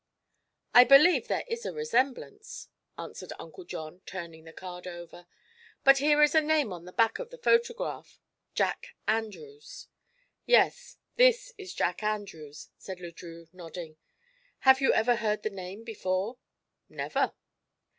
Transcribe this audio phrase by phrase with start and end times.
[0.73, 5.27] "I believe there is a resemblance," answered Uncle John, turning the card over.
[5.83, 8.19] "But here is a name on the back of the photograph:
[8.55, 9.89] 'Jack Andrews.'"
[10.47, 13.97] "Yes; this is Jack Andrews," said Le Drieux, nodding.
[14.61, 16.39] "Have you ever heard the name before?"
[16.89, 17.33] "Never."